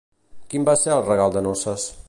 Quin 0.53 0.65
va 0.69 0.75
ser 0.85 0.95
el 0.95 1.05
regal 1.11 1.37
de 1.37 1.47
noces? 1.51 1.91